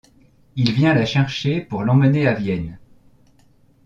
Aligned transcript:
Il 0.55 0.71
vient 0.71 0.95
la 0.95 1.05
chercher 1.05 1.61
pour 1.61 1.83
l’emmener 1.83 2.25
à 2.27 2.33
Vienne. 2.33 2.79